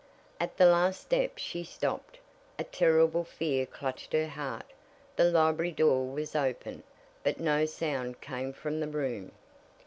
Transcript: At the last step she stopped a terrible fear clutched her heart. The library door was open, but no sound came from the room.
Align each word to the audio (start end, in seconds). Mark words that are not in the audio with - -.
At 0.39 0.57
the 0.57 0.65
last 0.65 0.99
step 1.01 1.37
she 1.37 1.63
stopped 1.63 2.17
a 2.57 2.63
terrible 2.63 3.23
fear 3.23 3.67
clutched 3.67 4.13
her 4.13 4.25
heart. 4.29 4.65
The 5.15 5.25
library 5.25 5.73
door 5.73 6.07
was 6.11 6.35
open, 6.35 6.81
but 7.21 7.39
no 7.39 7.67
sound 7.67 8.19
came 8.19 8.51
from 8.51 8.79
the 8.79 8.87
room. 8.87 9.31